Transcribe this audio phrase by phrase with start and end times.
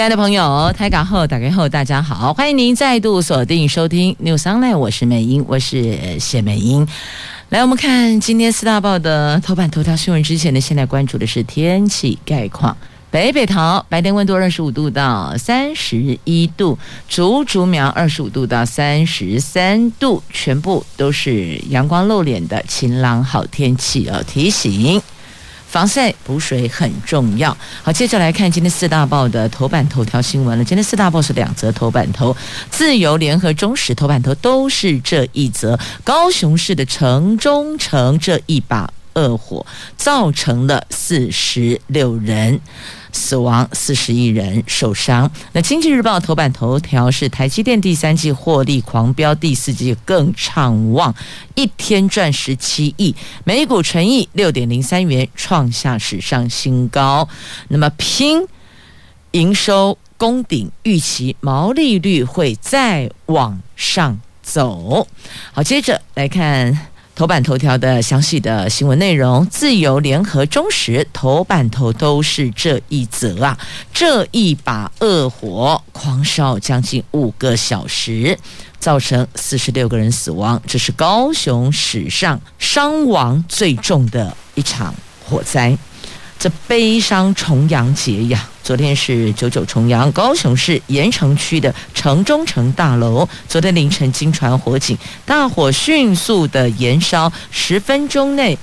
[0.00, 6.88] 亲爱的朋友，台港后打开后，大家好，欢迎您再度锁定收听 New Sunline，我是美英，我是谢美英。
[7.50, 12.74] 来，我们看今天四大报的头版头条新闻之前呢，现在关注的是天气概况。
[13.10, 24.24] 北北桃白天温度二十五度到三十一度，竹竹苗二十五度到三十三度，全部都是阳光露脸的晴朗好天气哦。
[24.26, 25.02] 提醒。
[25.70, 27.56] 防晒补水很重要。
[27.82, 30.64] 好，接着来看今天四大报的头版头条新闻了。
[30.64, 32.36] 今天四大报是两则头版头，
[32.70, 35.78] 自由联合中实头版头都是这一则。
[36.02, 39.66] 高雄市的城中城这一把恶火，
[39.96, 42.58] 造成了四十六人
[43.12, 45.30] 死亡，四十一人受伤。
[45.52, 51.14] 那经济日报头版头条是台积电第三季获利狂飙，第四季更畅旺，
[51.54, 57.28] 一天赚十七亿，每股纯益六点零三元，创下史上新高。
[57.68, 58.46] 那么拼
[59.32, 65.06] 营收攻顶，预期毛利率会再往上走。
[65.52, 66.86] 好，接着来看。
[67.20, 73.58] 头版头条的详细的新闻内容，自由联合中时头版头都是这一则啊！
[73.92, 78.38] 这一把恶火狂烧将近五个小时，
[78.78, 85.76] 造成四十六个人死亡，这是高雄史上伤亡最重的一场火灾。
[86.40, 88.48] 这悲伤重阳节呀！
[88.62, 94.96] 昨天是九九重阳，高雄市盐城区的城中城大楼，昨天凌晨惊传火警，
[95.26, 98.58] 大火迅速的延烧，十分钟内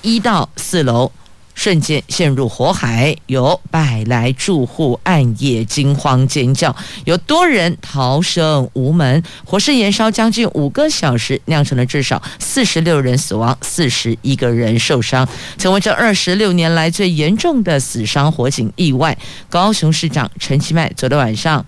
[0.00, 1.12] 一到四楼。
[1.58, 6.74] 瞬间陷入火海，有百来住户暗夜惊慌尖叫，
[7.04, 9.20] 有多人逃生无门。
[9.44, 15.28] 火势延烧将近五个小时，酿成了至少四十六人死亡，四十一个人受伤，
[15.58, 19.18] 成为这二十六年来最严重的死伤火警意外。
[19.50, 21.66] 高雄市长陈其迈昨天晚上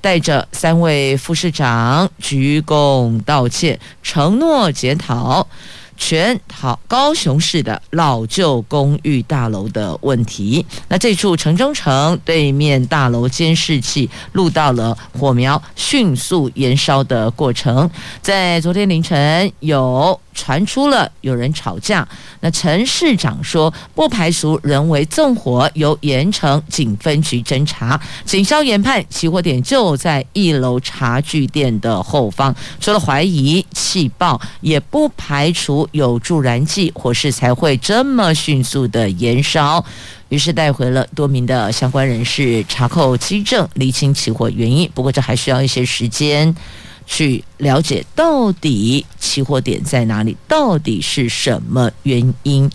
[0.00, 5.48] 带着三位副市长鞠躬道歉，承诺检讨。
[5.96, 10.64] 全好高雄市的老旧公寓大楼的问题。
[10.88, 17.90] 那这处城中城对面大楼监视器录到了火苗迅速燃烧的过程。
[18.22, 20.18] 在昨天凌晨有。
[20.34, 22.06] 传出了有人吵架，
[22.40, 27.98] 那陈市长说不排除人为纵火，由盐城警分局侦查。
[28.24, 39.84] 警消研判起火点就在一楼茶具店的后方，除了怀疑气爆，也不排除有助燃剂，火势才会这么迅速的延烧。
[40.30, 44.90] 于是带回了多名的相关人士查扣迹证，厘清起火原因。
[44.92, 46.52] 不过这还需要一些时间。
[47.06, 52.70] 去了解到底期货点在哪里，到底是什么原因？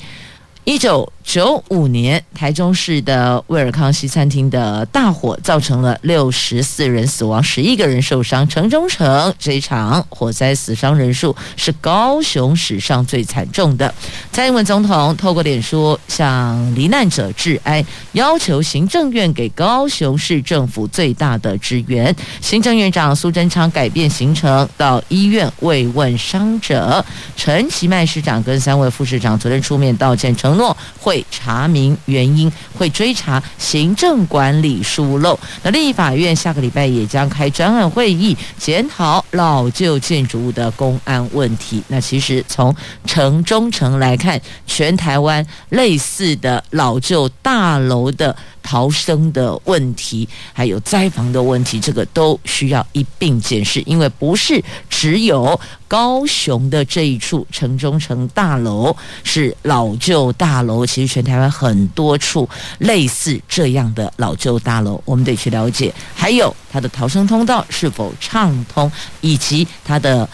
[0.70, 8.48] 一九九五年，台中市的威尔康西餐厅的大火造成了六十四人死亡，十一个人受伤。
[8.48, 13.92] 城中城这一场火灾死伤人数是高雄史上最惨重的。
[14.32, 22.16] 蔡英文总统透过脸书向罹难者致哀，要求行政院给高雄市政府最大的支援。
[22.42, 27.04] 行政院长苏贞昌改变行程到医院慰问伤者。
[27.36, 31.26] 陈其迈市长跟三位副市长昨天出面道歉，承诺会。
[31.32, 35.40] 查明原因，会追查行政管理疏漏。
[35.64, 41.82] 那立法院下个礼拜也将开专案会议，检讨老旧建筑物的公安问题。
[41.88, 42.76] 那其实从
[43.06, 48.36] 城中城来看，全台湾类似的老旧大楼的。
[48.62, 62.48] 逃生的问题，还有灾防的问题，这个都需要一并检视，因为不是只有高雄的这一处城中城大楼是老旧大楼，其实全台湾很多处
[62.80, 68.92] 类似这样的老旧大楼，我们得去了解，还有它的逃生通道是否畅通，
[69.22, 70.30] 以及它的。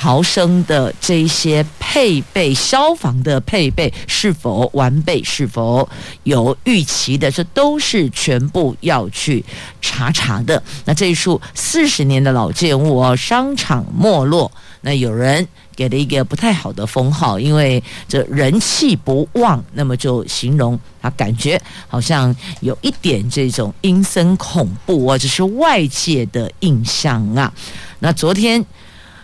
[0.00, 5.86] 逃生的这些配备，消防的配备是否完备，是否
[6.22, 9.44] 有预期的，这都是全部要去
[9.82, 10.62] 查查的。
[10.86, 14.50] 那这一处四十年的老建物哦，商场没落，
[14.80, 27.52] 那有人给了一个不太好的封号，因为这人气不旺，那么就形容他感觉好像有一点这种阴森恐怖啊，这是外界的印象啊。
[27.98, 28.64] 那昨天。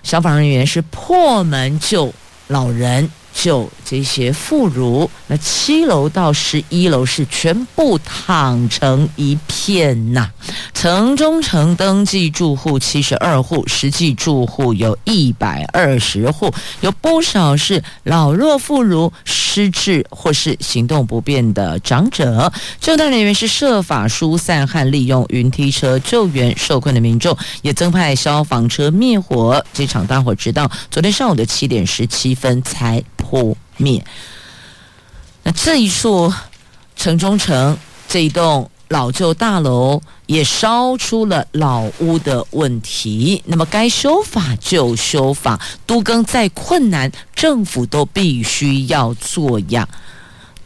[0.06, 2.14] 消防人员是破门救
[2.46, 10.32] 老人、救这些妇孺，那七楼到十一楼是全部躺成一片呐、啊。
[10.72, 16.50] 城中城登记住户七十二户，实际住户有一百二十户，
[16.80, 22.50] 有不少是老弱妇孺、失智或是行动不便的长者。
[22.80, 29.62] 救难人员是设法疏散和利用云梯车救援受困的民众，也增派消防车灭火。
[29.74, 34.04] 这场大火直到昨天上午的七点十七分才扑灭。
[35.42, 36.32] 那这一处
[36.94, 37.76] 城中城
[38.08, 49.88] 这一栋老旧大楼也烧出了老屋的问题，那么该修法就修法，都更再困难，政府都必须要做呀，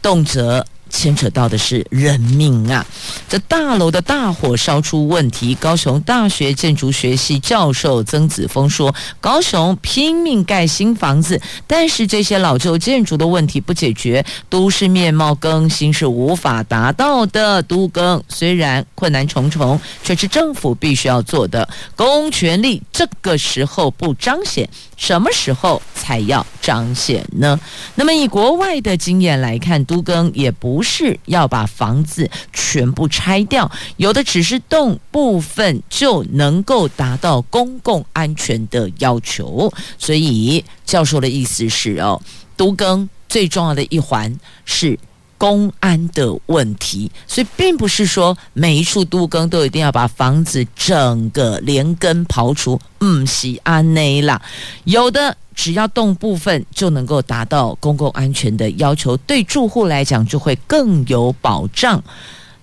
[0.01, 0.63] 动辄。
[0.91, 2.85] 牵扯到的是人命啊！
[3.27, 17.61] 这大楼的大火烧出问题，高雄大学建筑学系教授曾子峰说：“高雄拼命盖新房子，但是这些老旧建筑的问题不解决，都市面貌更新是无法达到的。
[17.63, 21.67] 都更虽然困难重重，却是政府必须要做的。
[21.95, 24.67] 公权力这个时候不彰显，
[25.01, 27.59] 什么时候才要彰显呢？
[27.95, 39.71] 那么以国外的经验来看，都更也不。”是要把房子全部拆掉，有的只是动部分就能够达到公共安全的要求。
[39.97, 42.21] 所以教授的意思是哦，
[42.57, 44.99] 都更最重要的一环是
[45.41, 52.79] 公安的问题，所以并不是说每一处都更都一定要把房子整个连根刨除。
[52.99, 54.39] 嗯，西安内啦，
[54.83, 55.35] 有的。
[55.53, 62.01] 只要动部分就能够达到公共安全的要求，对住户来讲就会更有保障。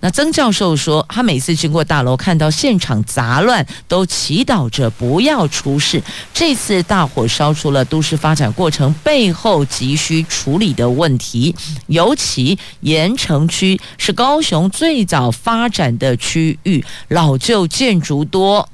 [0.01, 6.01] 那曾教授说，他每次经过大楼看到现场杂乱，都祈祷着不要出事。
[6.33, 11.55] 这次大火烧出了都市发展过程背后急需处理的问题，
[11.89, 18.69] 尤其盐城区是高雄最早发展的区域，老旧建筑多。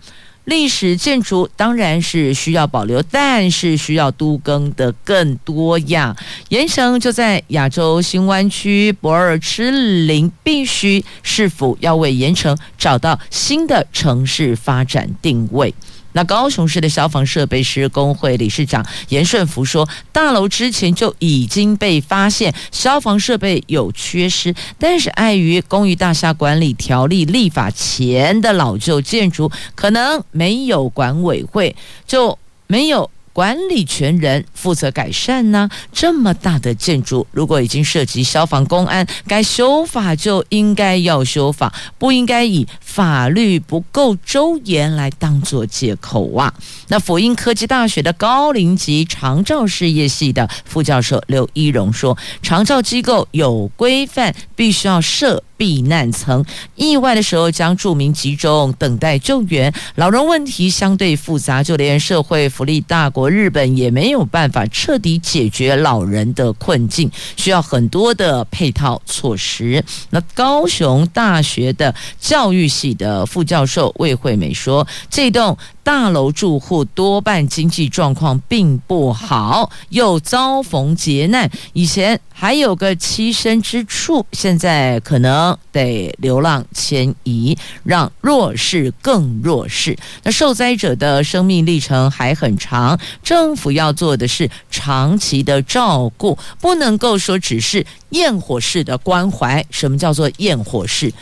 [0.45, 6.15] 历史建筑当然是需要保留，但是需要都更的更多样。
[6.51, 9.71] 盐城就在亚洲新湾区驳二吃
[10.07, 15.75] 林，必须是否要为盐城找到新的城市发展定位？
[16.15, 31.77] 那高雄市的消防设备施工会理事长严顺福说，大楼之前就已经被发现消防设备有缺失，但是碍于公寓大厦管理条例立法前的老旧建筑，可能没有管委会，
[32.07, 33.11] 就没有。
[33.35, 35.69] 管理权人负责改善呢？
[35.93, 46.55] 这么大的建筑，如果已经涉及消防公安，该修法就应该要修法，不应该以法律不够周延来当作借口啊！
[46.87, 55.43] 那辅音科技大学的高龄及长照事业系的副教授刘一荣说，长照机构有规范，必须要设。
[55.57, 59.73] 避难层，意外的时候将住民集中等待救援。
[59.97, 69.85] 老人问题相对复杂，就连社会福利大国日本也没有办法彻底解决老人的困境，需要很多的配套措施。
[70.11, 89.97] 那高雄大学的教育系的副教授魏惠美说：“这栋。”大楼住户多半经济状况并不好，又遭逢劫难，以前还有个栖身之处，现在可能得流浪迁移，让弱势更弱势。
[90.23, 99.63] 那受灾者的生命历程还很长，政府要做的是长期的照顾，不能够说只是焰火式的关怀。
[99.71, 101.13] 什么叫做焰火式？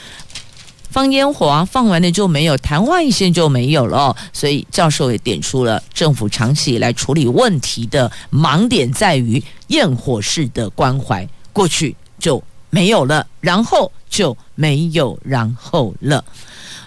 [0.93, 4.15] 放烟火啊，放完了就没有，昙花一现就没有了。
[4.33, 16.23] 所以教授也点出了政府长期以来处理问题的盲点，在于焰火式的关怀，过去就没有了，然后就没有然后了。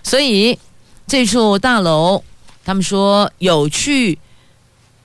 [0.04, 0.58] 所以
[1.08, 2.24] 这处大楼，
[2.64, 4.20] 他们说有去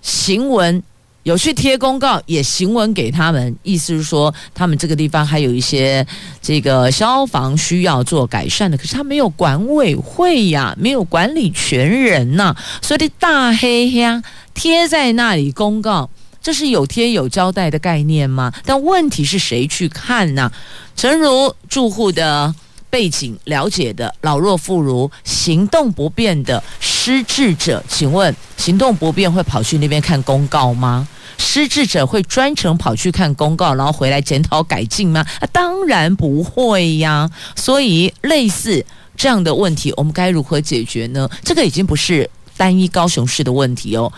[0.02, 0.82] 行文。
[1.22, 6.06] 有去贴公告，也行文给他们，意思是说，他们这个地方还有一些
[6.40, 14.22] 这个消防需要做改善的，可是他没有管委会呀，没有管理权人呐，所以大黑呀
[14.54, 16.08] 贴在那里公告，
[16.42, 18.50] 这是有贴有交代的概念吗？
[18.64, 20.50] 但问题是谁去看呢？
[20.96, 22.54] 诚如住户的
[22.88, 26.62] 背景了解的，老弱妇孺、行动不便的。
[27.02, 31.08] 失智者，请问行动不便会跑去那边看公告吗？
[31.38, 35.24] 失智者会专程跑去看公告，然后回来检讨改进吗？
[35.40, 37.30] 啊，当然不会呀。
[37.56, 38.84] 所以类似
[39.16, 41.26] 这样的问题，我们该如何解决呢？
[41.42, 42.28] 这个已经不是
[42.58, 44.12] 单一高雄市的问题哦，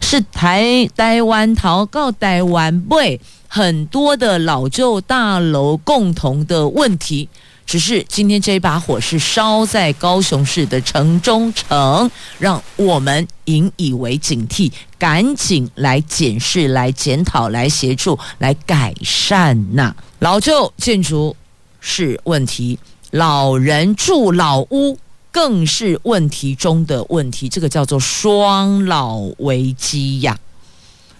[0.00, 7.28] 是台台湾桃告台湾被很多的老旧大楼共同的问题。
[7.66, 21.34] 只是今天这一把火是烧在高雄市的城中城，让我们引以为警惕，赶紧来检视、来检讨、来协助、来改善呐、老旧建筑
[21.80, 22.78] 是问题，
[23.12, 24.98] 老人住老屋
[25.32, 30.38] 更是问题中的问题，这个叫做双老危机呀。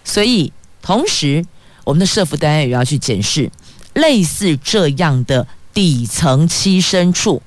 [0.05, 1.45] 所以，同时
[1.85, 3.51] 我们的社福单位也要去检视
[3.95, 5.47] 类似这样的。
[5.75, 7.43] 底层栖身处，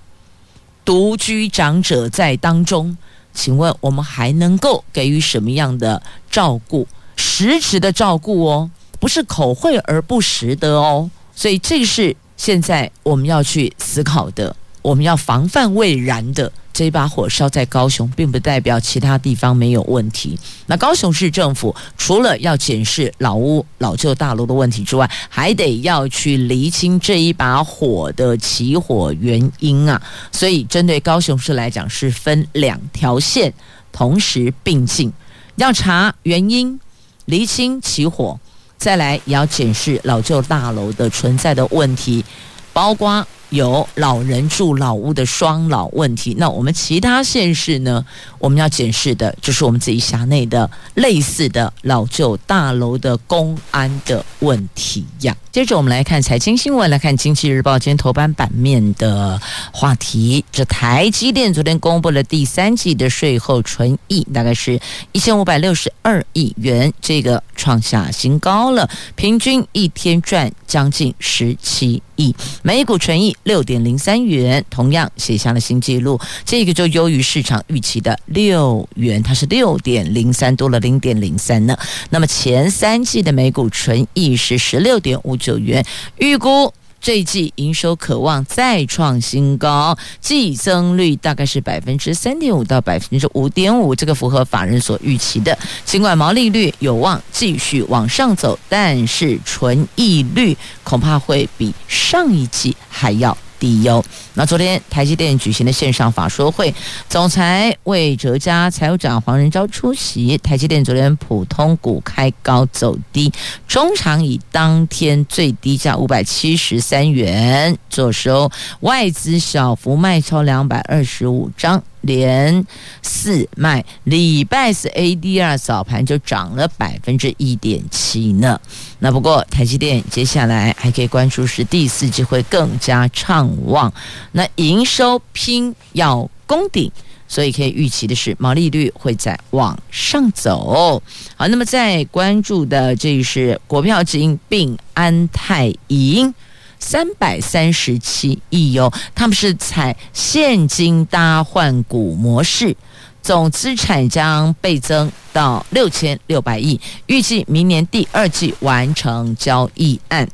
[0.84, 2.98] 独居长者在当中，
[3.34, 6.86] 请问我们还能够给予什么样的照顾？
[7.16, 8.70] 实质的照顾哦，
[9.00, 11.10] 不是口惠而不实的哦。
[11.34, 16.52] 所以这是现在我们要去思考的，我们要防范未然的。
[16.74, 20.38] 这把火烧在高雄，并不代表其他地方没有问题。
[20.68, 30.00] 那高雄市政府除了要检视老屋、老旧大楼的问题之外，还得要去厘清这一把火的起火原因啊。
[30.32, 33.52] 所以，针对高雄市来讲，是分两条线
[33.92, 35.12] 同时并进，
[35.56, 36.80] 要查原因、
[37.26, 38.40] 厘清起火，
[38.78, 42.24] 再来也要检视老旧大楼的存在的问题，
[42.72, 43.26] 包括。
[43.50, 48.06] 有老人住老屋的双老问题，那我们其他县市呢？
[48.40, 55.36] 我们要检视的就是我们自己辖内的类似的老旧大楼的公安的问题呀。
[55.52, 60.46] 接着我们来看财经新闻，来看《经济日报》今天头版版面的话题。
[60.52, 64.80] 这台积电昨天公布了第三季的税后纯益，大概是
[65.14, 76.20] 一千五百六十二亿元，这个创下新高了，平均一天赚将近十七亿，每股纯益六点零三元，同样写下了新纪录。
[76.44, 81.76] 这个就优于市场预期的六元，它是六点零三，多了零点零三呢。
[82.10, 85.84] 那么前三季的每股纯益是十六点五九元，
[86.18, 86.72] 预估。
[87.00, 95.58] 这一季营收可望再创新高，季增率大概是百分之三点五到百分之五点五，这个符合法人所预期的。
[95.86, 104.04] 尽管毛利率有望继续往上走，但是纯益率恐怕会比上一季还要低哟。
[104.34, 106.74] 那昨天台积电举行的线上法说会，
[107.10, 110.38] 总裁魏哲嘉、财务长黄仁昭出席。
[110.40, 113.32] 台积电昨天普通股开高走低，
[113.68, 121.84] 中场以当天最低价五百七十三元坐收，外资小幅卖超两百二十五张。
[122.02, 122.66] 连
[123.02, 128.60] 四卖，礼拜四 ADR 早盘就涨了百分之一点七呢。
[129.00, 133.94] 那不过台积电接下来还可以关注是第四季会更加畅旺，
[134.32, 136.92] 那营收拼要攻顶，
[137.28, 141.02] 所以可以预期的是毛利率会在往上走。
[141.36, 146.34] 好，那么在关注的这是国票基金并安泰银。
[146.80, 152.76] 三百三十七亿哟，他们是采现金搭换股模式，
[153.22, 160.28] 总资产将倍增到六千六百亿，预计明年第二季完成交易案。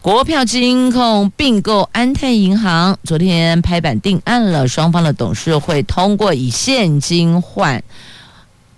[0.00, 7.80] 国票金控并购安泰银行，昨天拍板定案了，双方的董事会通过以现金换。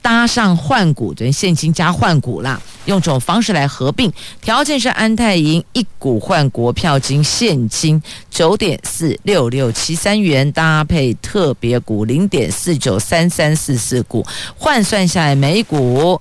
[0.04, 14.22] 搭上换股，等于现金加换股啦，用这种方式来合并，条件是安泰银一股换国票金现金九点四六六七三元，搭配特别股零点四九三三四四股，
[14.58, 16.20] 换算下来每股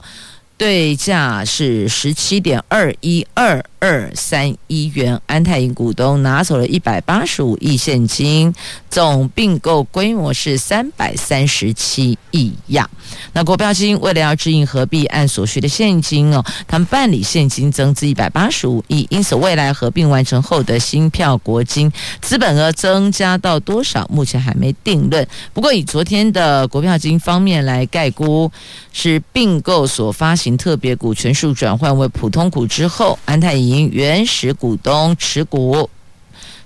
[0.63, 3.61] 对价是十七点二一二。
[3.85, 8.55] 二三一元，安泰银股东拿走了一百八十五亿现金，
[8.89, 12.89] 总并购规模是三百三十七亿呀。
[13.33, 21.91] 那国标金为了要支应合并按所需的现金哦，他们办理现金增资一百八十五亿，因此未来合并完成后的新票国金
[22.21, 25.27] 资本额增加到多少，目前还没定论。
[25.51, 28.49] 不过以昨天的国票金方面来概估，
[28.93, 33.89] 是并购所发行特别股权数转换为普通股之后，安泰银。
[33.91, 35.89] 原始股东持股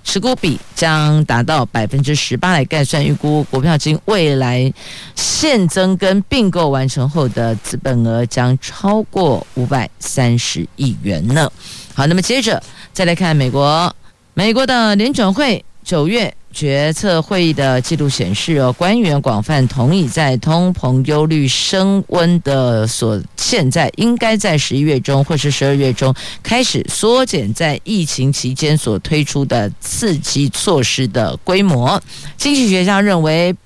[0.04, 4.72] 持股比将达到百分之十八来概算，预估国票金未来
[5.14, 11.50] 现增跟并购完成后的资本额将超过五百三十亿元呢。
[11.94, 13.94] 好，那么接着再来看美国，
[14.32, 16.34] 美国的联准会九月。
[16.50, 32.02] 决策会议的记录显示，哦，官员广泛同意，在通膨忧虑升温的所现在，应该在十一月中或是十二月中开始缩减在疫情期间所推出的刺激措施的规模。
[32.36, 33.56] 经济学家认为。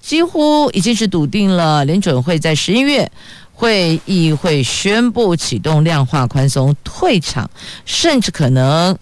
[0.00, 3.08] 几乎已经是笃定了，联准会在十一月
[3.52, 7.48] 会议会宣布启动量化宽松退场，
[7.84, 8.98] 甚至可能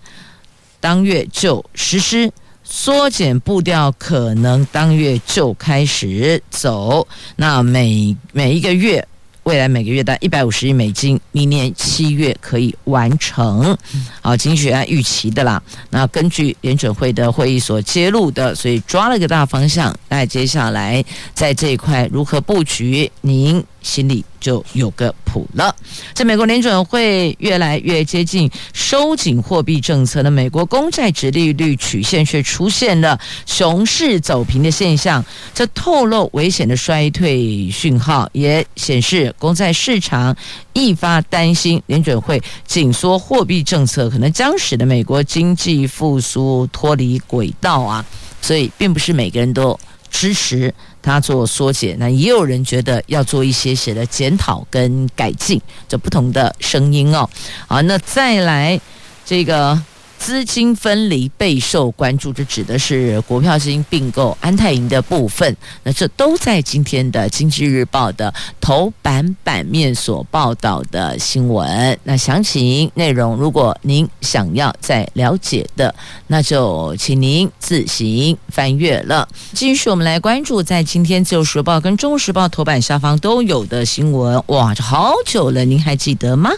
[0.78, 2.30] 当月就实施
[2.70, 7.06] 缩减步调，可能当月就开始走。
[7.36, 9.06] 那每每一个月。
[9.44, 13.76] 未来每个月的一百五十亿美金，明年七月可以完成，
[14.20, 15.60] 好，经济学家预期的啦。
[15.88, 19.96] 那根据联准会的会议所揭露的，所以抓了个大方向。
[20.10, 25.74] 那接下来在这一块如何布局，您心里就有个谱了。
[26.12, 40.36] 在美国联准会越来越接近收紧货币政策的美国公债殖利率曲线却出现了熊市走平的现象，这透露危险的衰退讯号，也显示公债市场
[40.74, 48.04] 愈发担心联准会紧缩货币政策可能将使得美国经济复苏脱离轨道啊！
[48.42, 49.78] 所以，并不是每个人都
[50.10, 50.74] 支持。
[51.02, 57.28] 他做缩减，那也有人觉得要做一些写的检讨跟改进，这不同的声音哦。
[57.66, 58.80] 好，那再来
[59.24, 59.80] 这个。
[60.20, 65.56] 资金分离备受关注，这指的是国票金并购安泰银的部分。
[65.82, 71.98] 那这都在今天的《经济日报》的头版版面所报道的新闻。
[72.04, 75.92] 那详情内容，如果您想要再了解的，
[76.26, 79.26] 那就请您自行翻阅了。
[79.54, 84.40] 继续，我们来关注在今天《自由时报》跟《中国时报》头版下方都有的新闻。
[84.48, 86.50] 哇，这好久了，您还记得吗？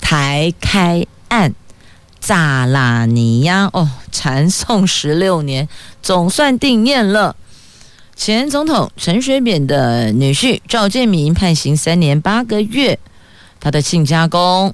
[0.00, 1.52] 台开案。
[2.22, 3.68] 咋啦你呀？
[3.72, 5.68] 哦，缠讼十六年，
[6.00, 7.34] 总算定谳了。
[8.14, 13.00] 前总统陈水扁的女婿赵建铭判刑三年八个月，
[13.58, 14.72] 他的亲家公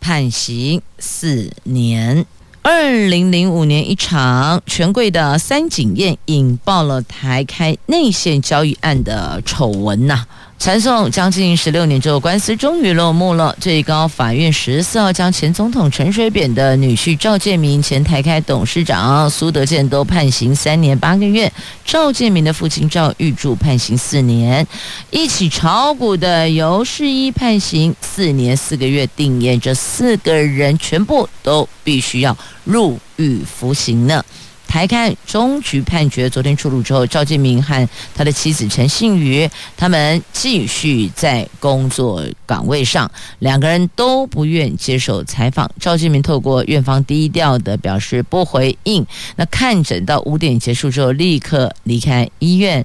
[0.00, 2.26] 判刑四年。
[2.62, 10.26] 二零零五年一场权贵的三井宴引爆了台开内线交易案的丑闻呐、
[10.58, 13.56] 缠讼将近十六年之后，官司终于落幕了。
[13.60, 21.50] 最高法院十四号将前总统陈水扁的女婿赵建明、前台开董事长苏德健都判刑三年八个月，
[21.84, 24.66] 赵建明的父亲赵玉柱判刑四年，
[25.10, 34.24] 一起炒股的游世一判刑四年四个月定谳，这四个人全部都必须要入狱服刑呢。
[34.68, 45.68] 台看终局判决昨天出炉之后，赵建明和他的妻子陈幸雨他们继续在工作岗位上，两个人都不愿接受采访。
[45.80, 49.04] 赵建明透过院方低调的表示不回应。
[49.36, 52.84] 那看诊到五点结束之后，立刻离开医院。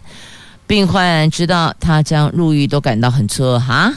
[0.65, 3.93] 病患知道他将入狱，都感到很错愕哈。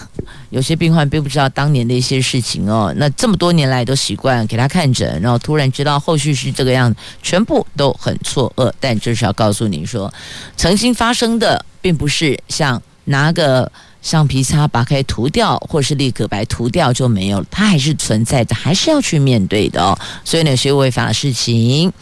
[0.50, 2.92] 有些病患并不知道当年的一些事情哦。
[2.96, 8.70] 那这么多年来都习惯给他看诊，然后突然知道后续是这个样子，全部都很错愕。
[8.81, 10.12] 但就是要告诉你说，
[10.57, 13.70] 曾经发生的并不是像拿个
[14.02, 19.96] 橡皮擦把它涂掉，或是立可白涂掉就没有了，它还是存在的，还是要去面对的哦。
[20.24, 21.92] 所以呢，有些违法的事情。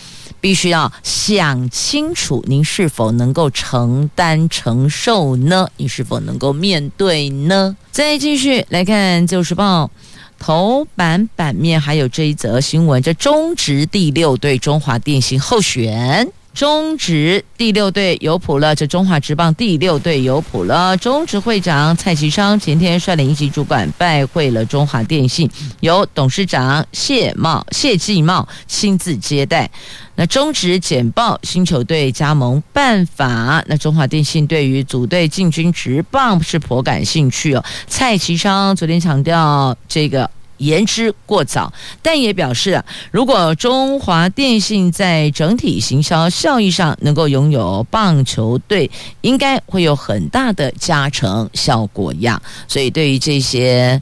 [0.44, 5.66] 必须要想清楚，您是否能够承担承受呢？
[5.78, 7.74] 你是否能够面对呢？
[7.90, 9.86] 再继续来看《旧时报》
[10.38, 16.30] 头版版面，还有这一则新闻：这中职第六队中华电信候选。
[16.52, 20.96] 中职第六队有谱了，这中华职棒第六队有谱了。
[20.98, 29.68] 中职会长蔡其昌前天率领一级主管拜会了中华电信，由董事长谢茂谢继茂亲自接待。
[30.16, 37.64] 那中职简报新球队加盟办法，那中华电信对于组队进军职棒是颇感兴趣哦。
[37.86, 40.30] 蔡其昌昨天强调这个。
[40.58, 48.88] 言之过早，但也表示啊，如果中华电信在整体行销效益上能够拥有棒球队，
[49.22, 52.40] 应该会有很大的加成效果呀。
[52.68, 54.00] 所以对于这些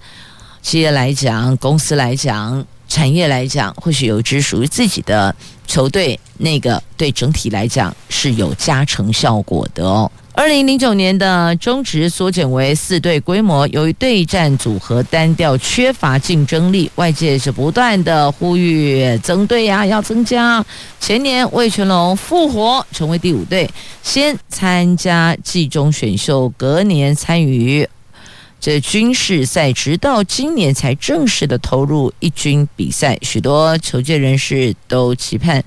[0.61, 5.35] 企业来讲、公司来讲、产业来讲，或许有只属于自己的
[5.66, 10.12] 球队，那个对整体来讲是有加成效果的哦。
[10.35, 20.62] 二零零九年的中职缩减为四队规模，由于对战组合单调，缺乏竞争力，外界是不断的呼吁增队呀，要增加。
[21.00, 23.68] 前年魏全龙复活成为第五队，
[24.02, 27.88] 先参加季中选秀，隔年参与
[28.62, 33.18] 这军事赛，直到今年才正式的投入一军比赛。
[33.20, 35.62] 许多球界人士都期盼。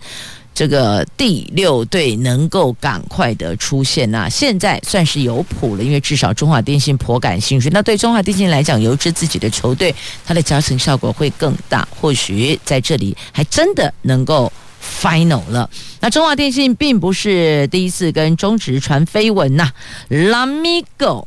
[0.54, 7.70] 这个第六队能够赶快的出现呐、现在算是有谱了，因为至少中华电信颇感兴趣。
[7.72, 9.94] 那对中华电信来讲，有支自己的球队，
[10.26, 11.86] 它的加成效果会更大。
[12.00, 14.50] 或许在这里还真的能够
[14.82, 15.70] final 了。
[16.00, 19.70] 那中华电信并不是第一次跟中职传绯闻呐
[20.10, 21.26] ，Lamigo。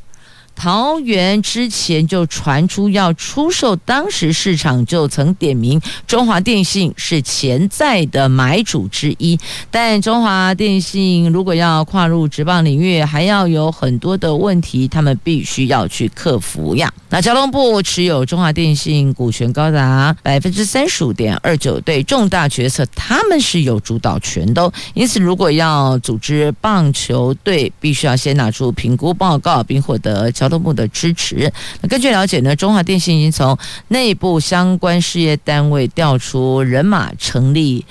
[0.59, 9.39] 桃园之前就传出要出售，当时市场就曾点名中华电信是潜在的买主之一。
[9.71, 16.93] 但中华电信如果要跨入职棒领域，还要有很多的问题，他们必须要去克服呀。
[17.11, 24.71] 那交通部持有中华电信股权高达百分之三十五点二九，对重大决策他们是有主导权的。
[24.93, 30.48] 因此，如果要组织棒球队，必须要先拿出评估报告，并获得交。
[30.49, 31.53] 动部的支持。
[31.81, 33.59] 那根据了解呢，中华电信已经从
[33.89, 37.85] 内部相关事业单位调出人马，成立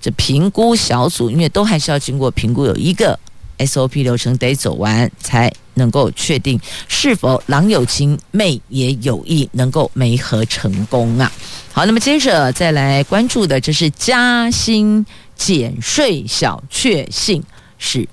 [0.00, 3.18] 这评估小组，因为都还是要经过评估，有一个
[3.58, 11.30] SOP 流程得走完，才能够确定是否郎有情，妹也有意，能够媒合成功啊。
[11.72, 15.04] 好，那么接着再来关注的，这是加薪
[15.36, 17.42] 减税小确幸，
[17.78, 18.08] 是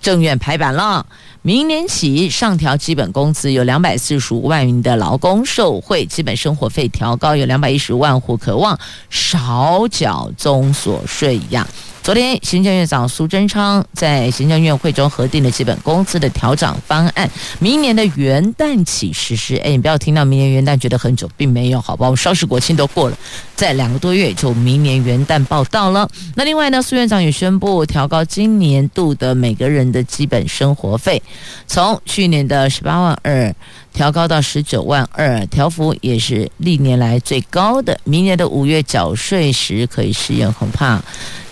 [0.00, 1.06] 政院排版了。
[1.44, 8.78] 明年起上调基本工资，有两百四十五万名的劳工受惠；基本生活费调高，有两百一十万户渴望
[9.10, 11.66] 少缴综所税一样。
[12.02, 19.54] 昨天，行政院长苏贞昌在行政院会中核定了基本工资的调整方案，明年的元旦起实施。
[19.58, 22.06] 哎，你不要听到明年元旦觉得很久，并没有，好吧？
[22.06, 23.16] 我们双十国庆都过了，
[23.54, 26.08] 在两个多月就明年元旦报到了。
[26.34, 31.22] 那另外呢，苏院长也宣布调高今年度的每个人的基本生活费，
[31.68, 33.54] 从去年的十八万二。
[33.92, 37.98] 调高到十九万二，调幅也是历年来最高的。
[38.04, 41.00] 明年的五月缴税时可以适用，恐怕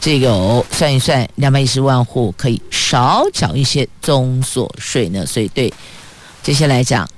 [0.01, 5.27] 这个算一算，两百一十万户可以少缴一些综所税呢。
[5.27, 5.73] 所以对
[6.43, 7.09] 这些来讲，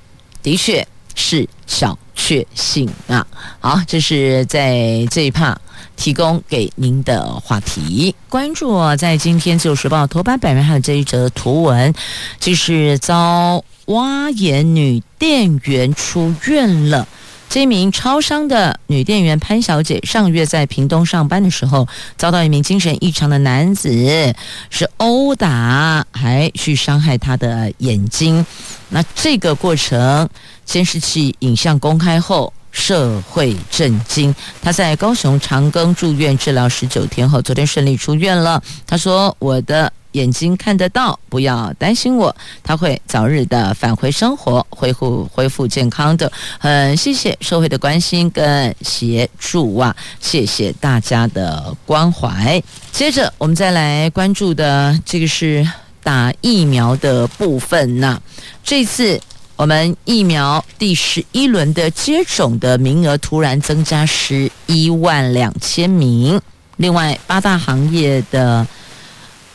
[0.41, 3.25] 的确是小确幸啊。
[3.59, 5.57] 好，这是在这一趴
[5.95, 8.13] 提供给您的话题。
[8.27, 11.93] 关注我在今天《自由时报》头版版面还有这一则图文，
[12.39, 13.63] 就是遭。
[13.85, 17.07] 挖眼女店员出院了。
[17.49, 24.33] 这名超商的女店员潘小姐上月在屏东上班的时候，遭到一名精神异常的男子
[24.71, 28.43] 是殴打，还去伤害她的眼睛。
[28.89, 30.27] 那这个过程
[30.65, 34.33] 监视器影像公开后，社会震惊。
[34.59, 38.63] 她在高雄长庚住院治疗十九天后，昨天顺利出院了。
[38.87, 46.31] 她说：“我的。”眼睛看得到，不要担心我，他会早日的返回生活，恢复恢复健康的。
[46.57, 52.61] 很谢谢社会的关心跟协助啊，谢谢大家的关怀。
[52.91, 55.67] 接着我们再来关注的这个是
[56.03, 58.21] 打疫苗的部分呐。
[58.63, 59.19] 这次
[59.55, 66.39] 我们疫苗第十一轮的接种的名额突然增加十一万两千名，
[66.77, 68.65] 另外八大行业的。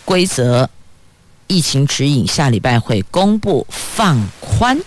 [0.08, 0.70] 规则、
[1.48, 4.80] 疫情指引下礼拜会公布放宽。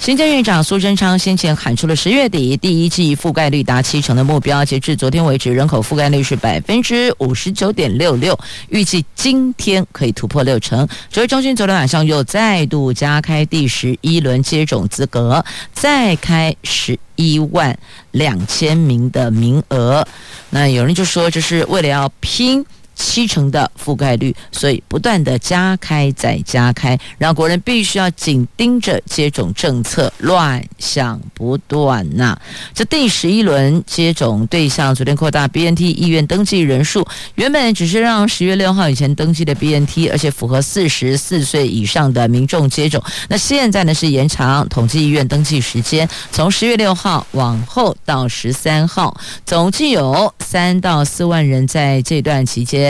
[0.00, 8.36] 行政院长苏贞昌先前喊出了十月底第一季覆盖率达七成的目标，截至昨天为止，人口覆盖率是百分之五十九点六六，
[8.68, 10.88] 预计今天可以突破六成。
[11.08, 17.78] 指挥中心昨天晚上又再度加开第十一轮接种资格，再开十一万
[18.10, 20.04] 两千名的名额。
[20.50, 22.66] 那有人就说，这是为了要拼。
[22.98, 32.36] 七成的覆盖率，所以不断的加开再加开，让国人必须要紧盯着接种政策，乱象不断呐、
[32.74, 37.06] 这第十一轮接种对象昨天扩大 BNT 意愿登记人数，
[37.36, 43.00] 原本只是让十月六号以前登记的 BNT，而且符合四十四岁以上的民众接种。
[43.28, 52.87] 那现在呢是延长统计意愿登记时间，从十月六号往后到十三号，总计有三到四万人在这段期间。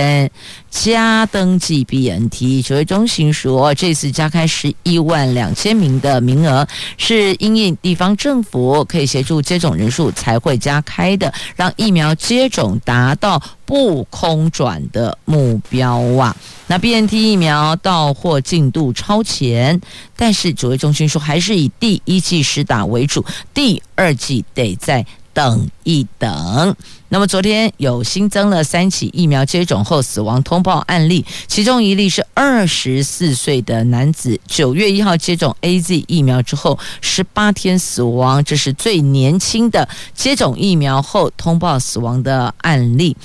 [0.71, 16.37] 加登记 BNT，指挥中心说，这次加开十一万两千名的名额，是因应地方政府可以协助接种人数才会加开的，让疫苗接种达到不空转的目标啊。
[16.67, 19.81] 那 BNT 疫苗到货进度超前，
[20.15, 25.05] 但是指挥中心说，还是以第一季施打为主，第二季得在
[25.39, 26.75] 等一等。
[27.11, 43.17] 那么昨天有新增了三起疫苗接种后死亡通报案例，其中一例是二十四岁的男子，九月一号接种 AZ 疫苗之后十八天死亡，这是最年轻的接种疫苗后通报死亡的案例。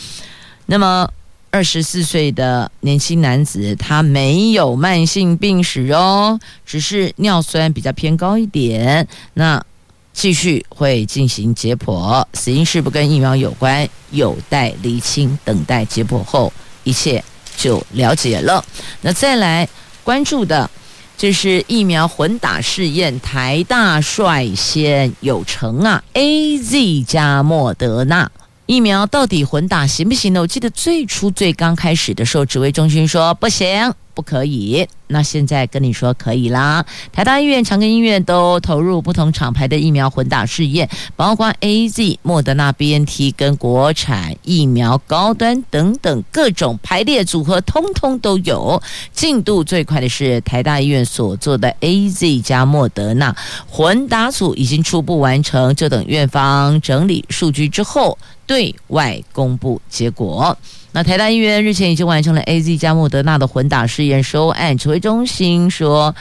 [0.67, 1.09] 那么
[1.49, 9.07] 二十四岁的年轻男子他没有慢性病史哦，只是尿酸比较偏高一点。
[9.33, 9.65] 那
[10.13, 17.21] 继续会进行解剖，死因是不跟疫苗有关，有待厘清，等待解剖后一切
[17.57, 18.63] 就了解了。
[19.01, 19.67] 那再来
[20.03, 20.69] 关注的。
[21.15, 28.29] 就是疫苗混打试验，台大率先有成啊！AZ 加莫德纳
[28.65, 30.41] 疫苗到底混打行不行呢？
[30.41, 33.93] 我记得最初最刚开始的时候，指挥中心说不行。
[34.13, 36.85] 不可以，那现在跟你说可以啦。
[37.11, 48.81] 台大医院、长庚医院都投入不同厂牌的疫苗混打试验，包括 AZ、莫德纳、BNT 跟国产疫苗高端等等各种排列组合，通通都有。
[49.11, 53.35] 进度最快的是台大医院所做的 AZ 加莫德纳
[53.67, 60.57] 混打组，已经初步完成，就等院方整理数据之后对外公布结果。
[60.91, 66.15] 那台大医院日前已经完成了 AZ 加莫德纳的混打试验收案，指挥中心说，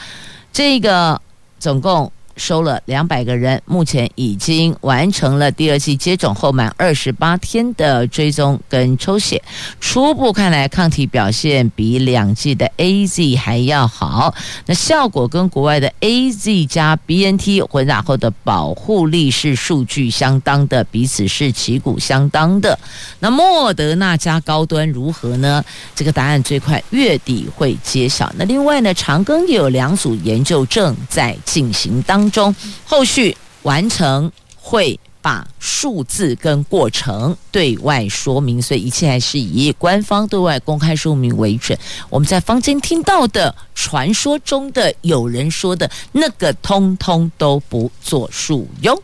[0.51, 1.21] 这个
[1.59, 2.11] 总共。
[2.35, 9.41] 收了两百个人，目前已经完成了第二剂接种后满二十八天的追踪跟抽血，
[9.79, 14.33] 初步看来抗体表现比两剂的 AZ 还要好，
[14.65, 22.77] 那效果跟国外的 AZ 加 BNT 混打后的保护力是数据相当的，彼此是旗鼓相当的。
[23.19, 25.63] 那莫德纳加高端如何呢？
[25.95, 28.31] 这个答案最快月底会揭晓。
[28.37, 32.43] 那另外呢，长庚也有两组研究正在进行当中。
[32.43, 41.77] 中后续完成会把数字跟过程对外说明，所以一切还是以官方对外公开说明为准。
[42.09, 49.01] 我们在坊间听到的传说中的有人说的那个，通通都不作数哟。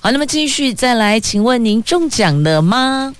[0.00, 3.14] 好，那么继续再来，请问您中奖了吗？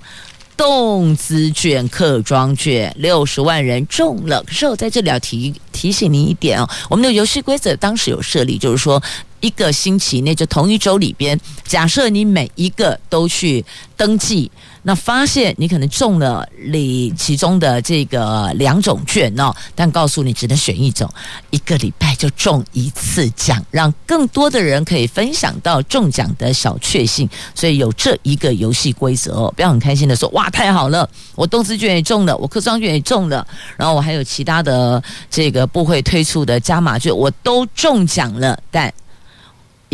[0.57, 4.43] 动资券、客庄券，六十万人中了。
[4.43, 9.03] 可是我在这里要提提醒您一点哦，我们的游戏规则当时有设立，就是说。
[9.45, 13.63] 一个星期内，就同一周里边，假设你每一个都去
[13.95, 14.51] 登记，
[14.85, 21.07] 那发现你可能中了里其中的这个两种券哦，但告诉你只能选一种，
[21.51, 27.29] 一个礼拜就中一次奖，让更多的人可以分享到中奖的小确幸。
[27.55, 38.91] 所以有这一个游戏规则哦，不要很开心的说哇，太好了，我动资券也中了，我客庄券也中了，然后我还有其他的这个部会推出的加码券，我都中奖了，但。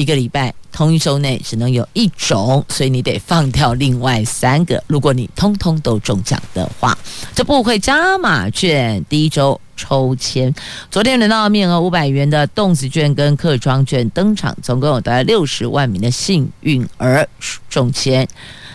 [0.00, 4.82] 一个礼拜同一周内只能有一种，所以你得放掉另外三个。
[4.86, 6.96] 如果你通通都中奖的话，
[7.34, 10.54] 这不会加码券第一周抽签。
[10.90, 17.28] 昨天轮到面额五百元的动子券跟客庄券登场，总共有大概六十万名的幸运儿
[17.68, 18.26] 中签，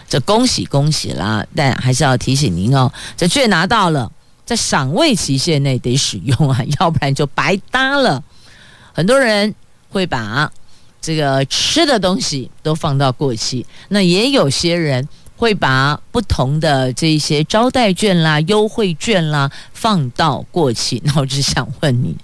[0.07, 1.43] 这恭喜恭喜啦！
[1.55, 4.11] 但还是要提醒您哦，这券拿到了，
[4.45, 8.23] 在赏味期限内得使用啊，要不然就白搭了。
[8.93, 9.55] 很多人
[9.89, 10.51] 会把。
[11.05, 20.99] 这个吃的东西都放到过期，那也有些人会把不同的这些招待券啦、优惠券啦放到过期。
[21.05, 22.15] 那我只想问你，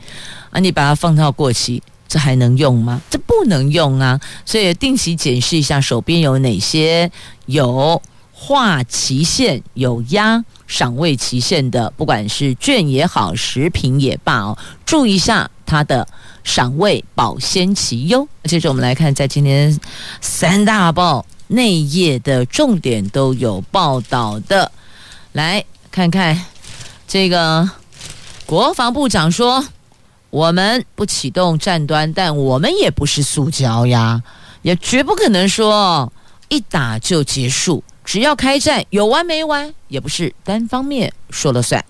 [0.49, 2.99] 啊，你把它放到过期，这还能用吗？
[3.07, 4.19] 这不能用啊！
[4.43, 7.11] 所以定期检视一下手边有哪些
[7.45, 8.01] 有
[8.33, 16.07] 划期限、有压赏味期限的，不管是券也好，食品也罢哦，注意一下它的。
[16.43, 18.27] 赏味保鲜期哟。
[18.45, 19.79] 接着我们来看，在今天
[20.19, 24.71] 三大报内页的重点都有报道的，
[25.33, 26.45] 来看看
[27.07, 27.69] 这个
[28.45, 29.65] 国防部长说
[30.29, 34.23] ：“我们不启动战端，但我们也不是塑胶呀，
[34.61, 36.11] 也绝不可能说
[36.49, 37.83] 一打就结束。
[38.03, 41.83] 只要开战有完没完，也不是单方面说了算。”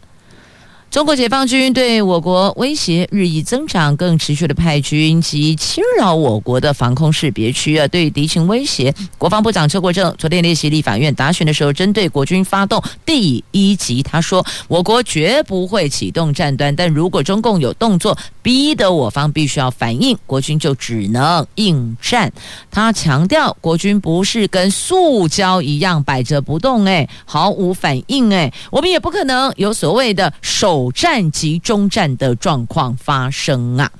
[0.91, 8.93] 中国解放军对我国威胁日益增长，更持续的派军及侵扰我国的防空识别区啊，对敌情威胁。
[9.17, 22.31] 国防部长邱国正昨天列席立法院答询的时候，针对国军发动第一级，他说：“我国绝不会启动战端，但如果中共有动作，逼得我方必须要反应，国军就只能应战。”
[22.69, 30.31] 他强调，国军不是跟塑胶一样摆着不动，哎，毫无反应，哎，我们也不可能有所谓的。
[30.41, 33.91] 首战及中战的状况发生啊！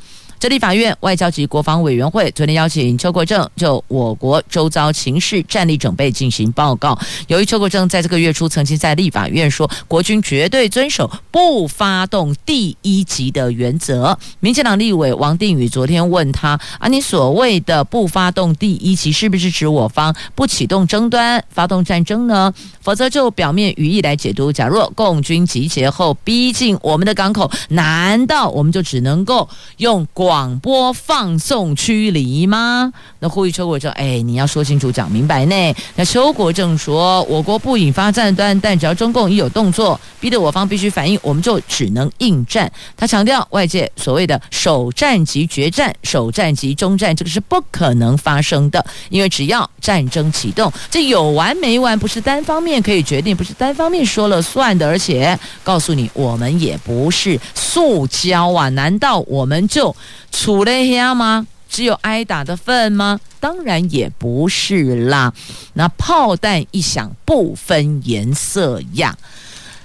[0.41, 6.97] 这立法院外交及国防委员会昨天邀请邱国正就我国周遭情势战力准备进行报告。
[7.27, 14.17] 由于邱国正在这个月初曾经在立法院说，国军绝对遵守不发动第一级的原则。
[14.39, 22.51] 民进党立委王定宇昨天问他：啊，你所谓的不发动第一级，是不是指我方不启动争端、发动战争呢？
[22.81, 32.93] 否则就表面语义来解读，假若共军集结后逼近我们的港口，难道我们就只能够用广广播放送驱离吗？
[33.19, 35.75] 那呼吁邱国正，哎，你要说清楚、讲明白呢。
[35.97, 42.71] 那邱国正说，我国不引发战端，但只要中共一有动作，逼得我方必须反应，我们就只能应战。
[42.95, 54.87] 他强调，外界所谓的首战即决战、首战即终战，这个是不可能发生的，因为只要战争启动，这有完没完，不是单方面可以决定，不是单方面说了算的。
[54.87, 59.93] 而且告诉你，我们也不是塑胶啊，难道我们就
[60.31, 61.45] 处了黑吗？
[61.69, 63.19] 只有挨打的份吗？
[63.39, 65.33] 当然也不是啦。
[65.73, 69.17] 那炮弹一响，不分颜色呀。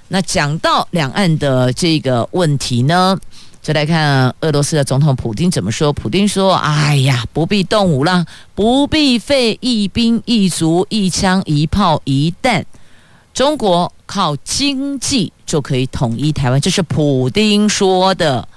[0.09, 3.17] 那讲到两岸的这个问题呢，
[3.63, 5.93] 再来看俄罗斯的总统普丁怎么说。
[5.93, 12.67] 普丁说：“哎呀，不必动武了，不必费一兵一卒一枪一炮一弹，
[13.33, 18.49] 中国靠经济就可以统一台湾。”这是普丁说的。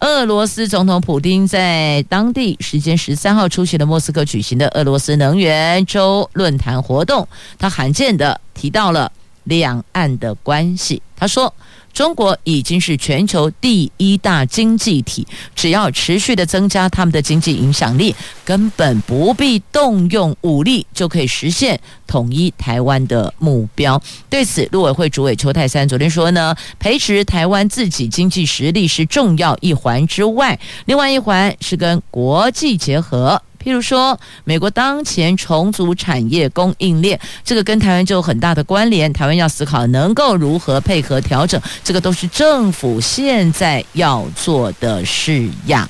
[0.00, 7.26] 俄罗斯总统普京在当地时间十三号出席了莫斯科举行的俄罗斯能源周论坛活动，
[7.58, 9.10] 他罕见的提到了
[9.44, 11.02] 两岸的关系。
[11.16, 11.52] 他说。
[11.96, 23.98] 中国已经是全球第一大经济体，只要持续的增加他们的经济影响力，根本不必动用武力就可以实现统一台湾的目标。
[24.28, 33.40] 对此，陆委会主委邱泰三昨天说呢，培植台湾自己经济实力是重要一环之外，另外一环是跟国际结合。
[33.66, 39.12] 譬如说，美国当前重组产业供应链，这个跟台湾就有很大的关联。
[39.12, 45.88] 台湾要思考能够如何配合调整，这个都是政府现在要做的事呀。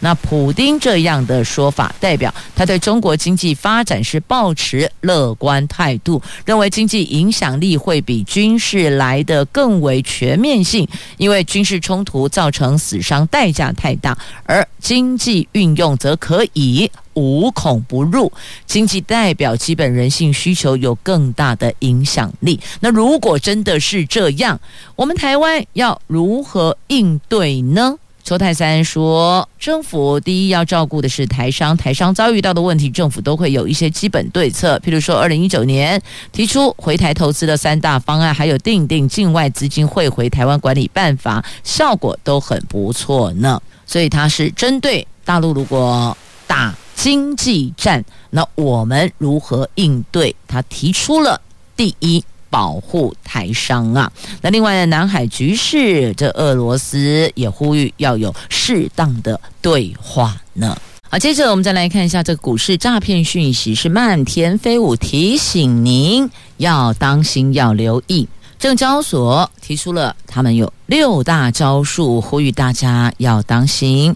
[0.00, 18.30] 那普丁这样的说法，代表他对中国经济发展是抱持乐观态度，认为经济影响力会比军事来得更为全面性，因为军事冲突造成死伤代价太大，而经济运用则可以无孔不入。
[18.66, 22.60] 经济代表基本人性需求有更大的影响力。
[22.80, 24.60] 那如果真的是这样，
[24.94, 27.96] 我们台湾要如何应对呢？
[28.28, 34.78] 邱泰三说：“政府第一要照顾的是台商，台商遭遇到的问题，政府都会有一些基本对策。
[34.80, 35.98] 譬如说，二零一九年
[36.30, 43.58] 提出回台投资的三大方案，还有订定境外资金汇回台湾管理办法，效果都很不错呢。
[43.86, 46.14] 所以，他是针对大陆如果
[46.46, 50.36] 打经济战，那我们如何应对？
[50.46, 51.40] 他提出了
[51.74, 54.10] 第一。”保护台商啊！
[54.40, 60.76] 那另外呢，南海局势，这俄罗斯也呼吁要有适当的对话呢。
[61.10, 68.28] 好，接着我们再来看一下这个股市诈骗讯息是漫天飞舞，提醒您要当心，要留意。
[68.58, 74.14] 证交所提出了他们有六大招数，呼吁大家要当心。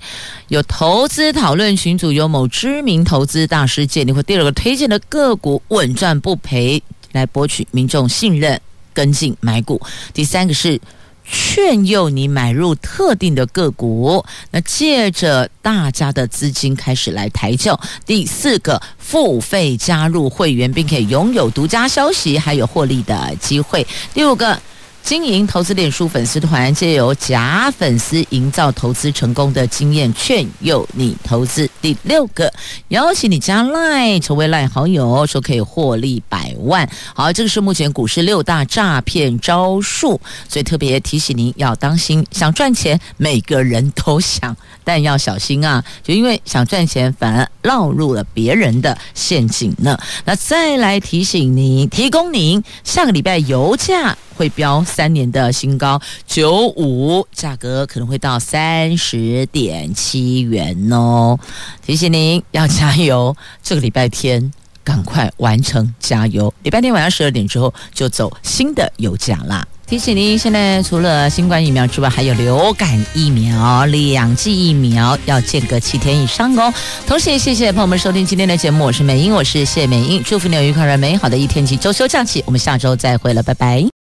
[0.49, 6.83] 有投资讨论群组，有某知名投资大师建议或第二个推荐的个股稳赚不赔。
[7.13, 8.61] 来博取民众信任，
[8.93, 9.81] 跟进买股。
[10.13, 10.81] 第三个是
[11.25, 17.79] 劝诱你买入特定的个股，那借着大家的资金开始来抬轿。
[18.05, 23.87] 第四个，付费加入会员，并且拥有独家消息，还有获利的机会。
[24.13, 24.61] 第五个。
[25.03, 31.69] 经营投资脸书粉丝团，借由假粉丝营造投资成功的经验，劝诱你投资。
[31.81, 32.51] 第六个，
[32.89, 36.89] 邀请你加 Line 成为 Line 好友，说可以获利百万。
[37.15, 42.25] 好，这个是目前股市六大诈骗招数，所以特别提醒您要当心。
[42.31, 45.85] 想赚钱，每个人都想，但要小心啊！
[46.05, 49.99] 就因为想赚钱，反而落入了别人的陷阱呢。
[50.25, 54.17] 那再来提醒您，提供您下个礼拜油价。
[54.43, 61.39] 会飙三年的新高，九五价格可能会到三十点七元哦。
[61.87, 64.53] 提醒您要加油，这个礼拜天
[64.83, 66.53] 赶快完成加油。
[66.65, 69.65] 礼拜天晚上十二点之后就走新的油价啦。
[69.87, 76.73] 提醒您，现在除了新冠疫苗之外，还有流感疫苗，两剂疫苗要间隔七天以上哦。
[77.07, 82.43] 同时也谢谢朋友们收听今天的节目，我是美英，我是谢美英，祝福你有愉快而美好的一天及周休假期。
[82.47, 83.93] 我们下周再会了，拜拜。